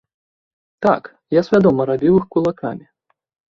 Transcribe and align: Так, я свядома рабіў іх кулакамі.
Так, 0.85 1.03
я 1.39 1.45
свядома 1.49 1.81
рабіў 1.91 2.19
іх 2.23 2.27
кулакамі. 2.35 2.85